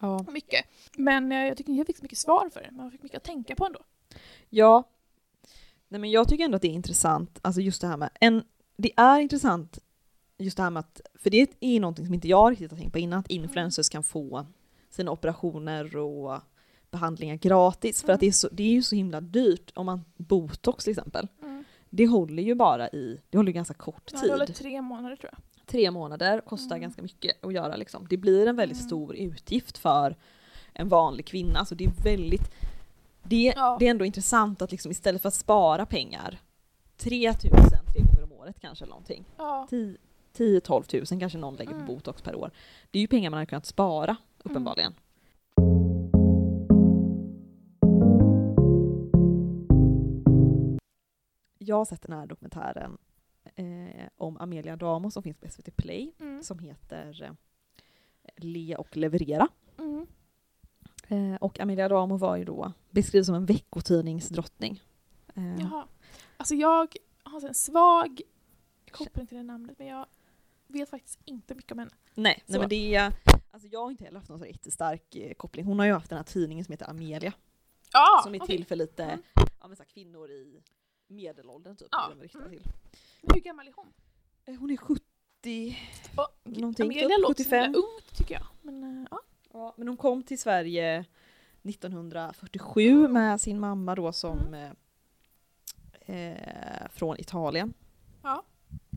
[0.00, 0.24] Ja.
[0.28, 0.64] mycket.
[0.96, 3.24] Men eh, jag tycker jag fick så mycket svar för det, man fick mycket att
[3.24, 3.80] tänka på ändå.
[4.48, 4.88] Ja.
[5.88, 8.44] Nej men jag tycker ändå att det är intressant, alltså just det här med, en,
[8.76, 9.78] det är intressant
[10.42, 12.92] just det här med att, för det är någonting som inte jag riktigt har tänkt
[12.92, 14.46] på innan, att influencers kan få
[14.90, 16.40] sina operationer och
[16.90, 20.04] behandlingar gratis, för att det är, så, det är ju så himla dyrt om man,
[20.16, 21.28] botox till exempel,
[21.90, 24.28] det håller ju bara i, det håller ju ganska kort Ja, tid.
[24.28, 25.66] det håller tre månader tror jag.
[25.66, 26.82] Tre månader kostar Mm.
[26.82, 28.06] ganska mycket att göra liksom.
[28.10, 28.86] Det blir en väldigt Mm.
[28.88, 30.16] stor utgift för
[30.72, 32.50] en vanlig kvinna, alltså det är väldigt
[33.22, 33.76] det, Ja.
[33.80, 36.38] det är ändå intressant att liksom istället för att spara pengar
[36.96, 37.50] 3000
[37.92, 39.24] tre gånger om året kanske eller någonting.
[39.36, 39.66] Ja.
[40.32, 41.86] 10-12 tusen kanske någon lägger på Mm.
[41.86, 42.50] botox per år.
[42.90, 44.94] Det är ju pengar man hade kunnat spara uppenbarligen.
[51.58, 52.98] Jag har sett den här dokumentären
[53.54, 56.42] eh, om Amelia Adamo som finns på SVT Play Mm.
[56.42, 57.32] som heter eh,
[58.36, 59.48] Le och leverera.
[59.78, 60.06] Mm.
[61.08, 64.80] Eh, och Amelia Adamo var ju då beskriven som en veckotidningsdrottning.
[65.34, 65.86] Eh, Jaha.
[66.36, 68.20] Alltså jag har en svag
[68.90, 70.06] koppling till det namnet men jag
[70.72, 71.90] vet faktiskt inte mycket om henne.
[72.14, 73.12] Nej, nej men det är,
[73.50, 75.64] alltså jag har inte heller haft någon så jättestark eh, koppling.
[75.64, 77.32] Hon har ju haft den här tidningen som heter Amelia.
[77.92, 78.56] Ja, som är okej.
[78.56, 79.22] till för lite Mm.
[79.60, 80.62] ja, men så här, kvinnor i
[81.06, 81.88] medelåldern typ.
[81.90, 82.50] Som de mm.
[82.50, 82.62] till.
[83.22, 83.92] Hur gammal är hon?
[84.44, 85.02] Eh, Hon är 70,
[86.16, 87.72] Oh, Någonting, Amelia typ låter 75.
[87.72, 87.74] 75.
[87.74, 88.46] ungt tycker jag.
[88.62, 89.20] Men, eh, ja.
[89.52, 91.04] ja, men hon kom till Sverige
[91.62, 94.76] 1947 med sin mamma då som Mm.
[96.00, 97.74] eh, från Italien.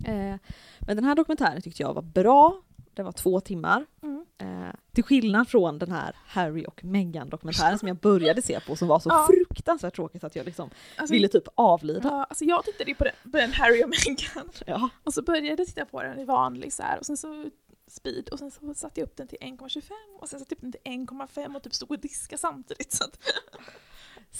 [0.05, 0.11] Ja.
[0.13, 0.37] Eh,
[0.79, 2.61] men den här dokumentären tyckte jag var bra.
[2.93, 3.85] Den var två timmar.
[4.03, 4.25] Mm.
[4.37, 8.75] Eh, till skillnad från den här Harry och Meghan dokumentären som jag började se på
[8.75, 9.27] som var så Ja.
[9.29, 12.09] fruktansvärt tråkigt att jag liksom Alltså, ville typ avlida.
[12.09, 14.89] ja, alltså jag tittade på den, på den Harry och Meghan Ja.
[15.03, 17.45] och så började jag titta på den i vanlig så här och sen så
[17.87, 19.81] speed och sen så satte jag upp den till 1,25
[20.19, 20.81] och sen satte jag upp den till
[21.15, 22.93] 1,5 och typ stod och diskade samtidigt.
[22.93, 23.19] Så att,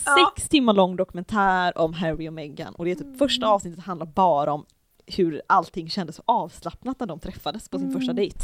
[0.05, 0.31] Ja.
[0.35, 3.17] Sex timmar lång dokumentär om Harry och Meghan och det är typ Mm.
[3.17, 4.65] första avsnittet handlar bara om
[5.07, 7.99] hur allting kändes så avslappnat när de träffades på sin Mm.
[7.99, 8.39] första dejt.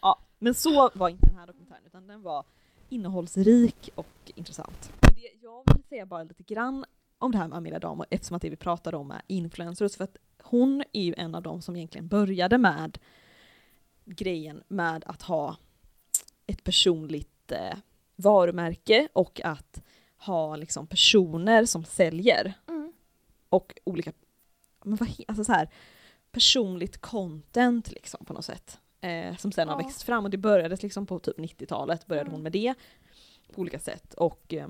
[0.00, 2.44] Ja, men så var inte den här dokumentären utan den var
[2.88, 4.92] innehållsrik och intressant.
[5.00, 6.84] Men det, jag vill säga bara lite grann
[7.18, 10.04] om det här med Amelia Damo eftersom att det vi pratade om är influencers för
[10.04, 12.98] att hon är ju en av dem som egentligen började med
[14.04, 15.56] grejen med att ha
[16.46, 17.78] ett personligt eh,
[18.16, 19.82] varumärke och att
[20.16, 22.92] ha liksom personer som säljer mm.
[23.48, 24.12] och olika,
[24.86, 25.68] men vad, alltså så här,
[26.32, 28.78] personligt content liksom på något sätt.
[29.00, 29.86] Eh, som sen har Ja.
[29.86, 32.32] växt fram och det började liksom på typ 90-talet började Mm.
[32.32, 32.74] hon med det
[33.52, 34.68] på olika sätt och eh,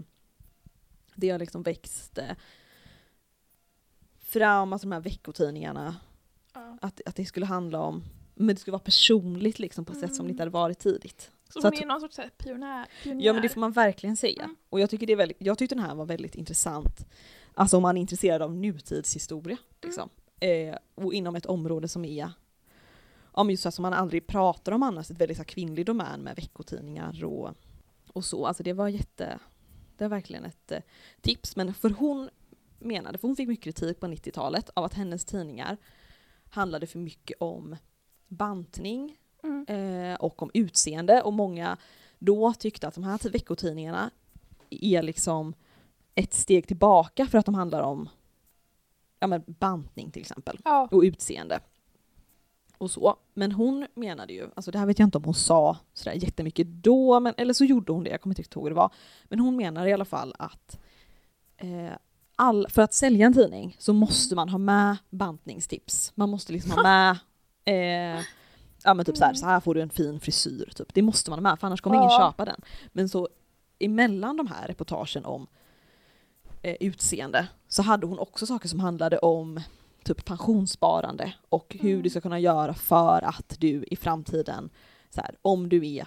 [1.15, 2.25] det har liksom växt eh,
[4.19, 5.97] fram, alltså de här veckotidningarna,
[6.55, 6.79] ja.
[6.81, 10.15] att, att det skulle handla om, men det skulle vara personligt liksom på ett sätt
[10.15, 10.31] som det Mm.
[10.31, 11.31] inte hade varit tidigt.
[11.49, 13.27] Så, Så hon att- är någon sorts pionjär, pionjär.
[13.27, 14.43] Ja men det får man verkligen säga.
[14.43, 14.57] Mm.
[14.69, 17.07] Och jag tycker, det är väldigt, jag tyckte den här var väldigt intressant.
[17.59, 19.57] Alltså om man är intresserad av nutidshistoria.
[19.83, 20.09] Liksom.
[20.41, 22.31] Eh, och inom ett område som är
[23.37, 26.37] men just så som man aldrig pratar om annars, ett väldigt så kvinnlig domän med
[26.37, 27.51] veckotidningar och,
[28.13, 28.47] och så.
[28.47, 29.39] Alltså det var jätte,
[29.97, 30.81] det var verkligen ett eh,
[31.21, 31.57] tips.
[31.57, 32.31] Men för hon
[32.79, 35.77] menade, för hon fick mycket kritik på 90-talet av att hennes tidningar
[36.51, 37.77] handlade för mycket om
[38.29, 39.67] bantning Mm.
[39.69, 41.77] eh, och om utseende och många
[42.19, 44.11] då tyckte att de här veckotidningarna
[44.71, 45.55] är liksom
[46.17, 48.09] ett steg tillbaka för att de handlar om
[49.21, 50.89] ja, men bantning till exempel Ja.
[50.91, 51.61] och utseende.
[52.79, 53.17] Och så.
[53.35, 56.67] Men hon menade ju, alltså det här vet jag inte om hon sa sådär jättemycket
[56.67, 58.91] då, men, eller så gjorde hon det, jag kommer inte riktigt ihåg hur det var.
[59.25, 60.79] Men hon menar i alla fall att
[61.57, 61.93] eh,
[62.37, 66.13] all, för att sälja en tidning så måste man ha med bantningstips.
[66.15, 67.11] Man måste liksom ha med
[67.65, 68.25] eh,
[68.85, 69.37] Ja men typ så här, Mm.
[69.37, 70.95] så här får du en fin frisyr, typ.
[70.95, 72.19] det måste man ha med för annars kommer ingen Ja.
[72.33, 72.61] köpa den.
[72.93, 73.29] Men så
[73.79, 75.47] emellan de här reportagen om
[76.67, 79.61] eh, utseende så hade hon också saker som handlade om
[80.05, 82.03] typ pensionssparande och hur Mm.
[82.03, 84.71] du ska kunna göra för att du i framtiden,
[85.11, 86.07] så här, om du är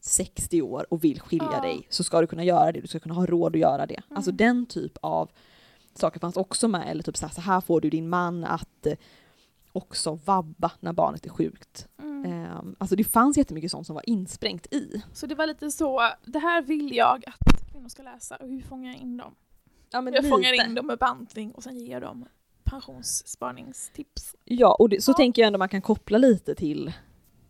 [0.00, 1.60] 60 år och vill skilja Ja.
[1.60, 4.00] dig så ska du kunna göra det, du ska kunna ha råd att göra det.
[4.10, 4.36] Alltså Mm.
[4.36, 5.30] den typ av
[5.94, 8.86] saker fanns också med, eller typ så här, så här får du din man att
[8.86, 8.94] eh,
[9.72, 11.88] också vabba när barnet är sjukt.
[11.98, 12.24] Mm.
[12.32, 15.02] Ehm, alltså det fanns jättemycket sånt som var insprängt i.
[15.12, 18.60] Så det var lite så, det här vill jag att kvinnor ska läsa och hur
[18.60, 19.34] fångar jag in dem?
[19.90, 22.24] Ja, jag fångar in dem med bantning och sen ger jag dem
[22.64, 24.36] pensionssparningstips.
[24.44, 25.14] Ja, och det, så Ja.
[25.16, 26.92] tänker jag ändå man kan koppla lite till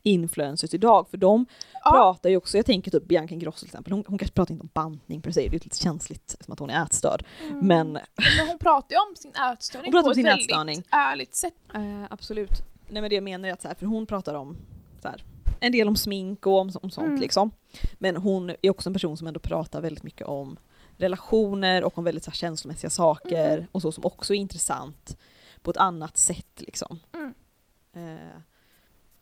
[0.03, 1.46] influencers idag, för de
[1.85, 1.90] Ja.
[1.90, 4.62] pratar ju också, jag tänker typ Bianca Ingrosso till exempel, hon, hon kanske pratar inte
[4.62, 7.24] om bantning per se, det är lite känsligt eftersom att hon är ätstörd.
[7.42, 7.66] Mm.
[7.66, 10.87] Men Men hon pratar ju om sin ätstörning Hon pratar på om sin ett väldigt
[10.90, 11.55] ärligt sätt.
[11.74, 12.51] Eh, absolut.
[12.88, 14.57] Nej men det jag menar är att så här, för hon pratar om
[15.03, 15.24] så här,
[15.61, 17.20] en del om smink och om, om sånt Mm.
[17.20, 17.51] liksom.
[17.98, 20.57] Men hon är också en person som ändå pratar väldigt mycket om
[20.98, 23.68] relationer och om väldigt så här, känslomässiga saker Mm.
[23.72, 25.16] och så som också är intressant
[25.62, 26.98] på ett annat sätt liksom.
[27.14, 27.32] Mm.
[27.92, 28.40] Eh,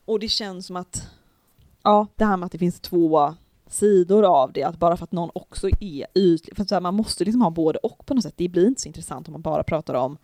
[0.04, 1.08] och det känns som att,
[1.82, 3.34] ja det här med att det finns två
[3.68, 6.80] sidor av det, att bara för att någon också är ytlig, för att så här,
[6.80, 9.32] man måste liksom ha både och på något sätt, det blir inte så intressant om
[9.32, 10.18] man bara pratar om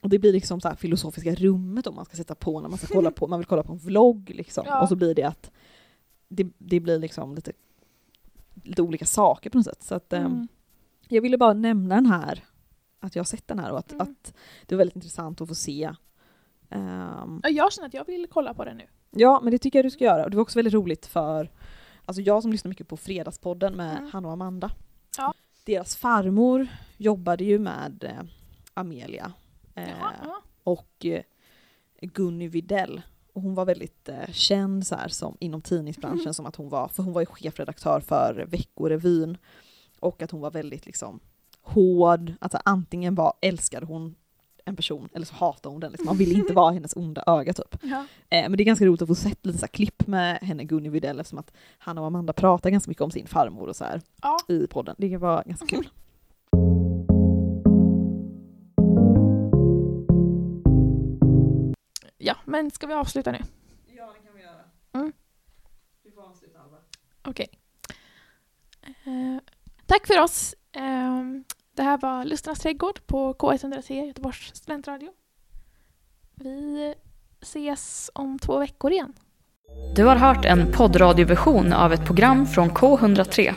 [0.00, 2.78] och det blir liksom så här filosofiska rummet om man ska sätta på när man
[2.78, 4.64] ska kolla på, man vill kolla på en vlogg liksom.
[4.68, 4.82] Ja.
[4.82, 5.50] Och så blir det att
[6.28, 7.52] det, det blir liksom lite,
[8.64, 9.82] lite olika saker på något sätt.
[9.82, 10.48] Så att ehm, Mm.
[11.08, 12.44] jag ville bara nämna den här,
[13.00, 14.02] att jag har sett den här och att, Mm.
[14.02, 14.34] att
[14.66, 15.90] det var väldigt intressant att få se.
[16.68, 18.84] Ja, Jag känner att jag vill kolla på den nu.
[19.10, 20.24] ja, men det tycker jag du ska göra.
[20.24, 21.50] Och det var också väldigt roligt för
[22.04, 24.10] alltså jag som lyssnar mycket på Fredagspodden med Mm.
[24.12, 24.70] Hanna och Amanda.
[25.18, 25.34] Ja.
[25.64, 28.24] Deras farmor jobbade ju med eh,
[28.74, 29.32] Amelia
[29.74, 30.42] eh, Jaha, ja.
[30.64, 31.22] och eh,
[32.00, 33.02] Gunny Videll.
[33.36, 36.34] Och hon var väldigt eh, känd så här, som, inom tidningsbranschen Mm.
[36.34, 39.36] som att hon var, för hon var ju chefredaktör för Veckorevyn.
[40.00, 41.20] Och att hon var väldigt liksom
[41.62, 44.14] hård, att så här, antingen var, älskade hon
[44.64, 45.90] en person eller så hatade hon den.
[45.90, 46.06] Liksom.
[46.06, 47.76] Man ville inte vara hennes onda öga typ.
[47.82, 48.04] Ja.
[48.28, 50.64] Eh, men det är ganska roligt att få sett lite så här, klipp med henne,
[50.64, 53.84] Gunny Videll, eftersom att Hanna och Amanda pratar ganska mycket om sin farmor och så
[53.84, 54.38] här Ja.
[54.48, 54.94] i podden.
[54.98, 55.88] Det var ganska kul.
[62.26, 63.38] Ja, men ska vi avsluta nu?
[63.86, 64.60] Ja, det kan vi göra.
[64.92, 65.12] Mm.
[66.02, 66.76] Du får avsluta Alva.
[67.22, 67.48] Okej.
[68.82, 69.42] Eh,
[69.86, 70.54] tack för oss.
[70.72, 75.08] Ehm, det här var Lusternas trädgård på K103 Göteborgs studentradio.
[76.34, 76.94] Vi
[77.40, 79.12] ses om två veckor igen.
[79.96, 83.54] Du har hört en poddradioversion av ett program från K103.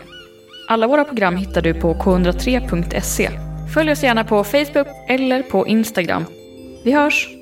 [0.67, 3.29] Alla våra program hittar du på k103.se.
[3.73, 6.25] Följ oss gärna på Facebook eller på Instagram.
[6.83, 7.38] Vi hörs!